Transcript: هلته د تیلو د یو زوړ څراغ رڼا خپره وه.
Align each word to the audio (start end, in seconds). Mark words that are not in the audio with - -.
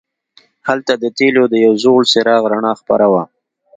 هلته 0.67 0.93
د 0.97 1.05
تیلو 1.17 1.43
د 1.49 1.55
یو 1.65 1.73
زوړ 1.83 1.99
څراغ 2.11 2.43
رڼا 2.51 2.73
خپره 2.81 3.05
وه. 3.11 3.23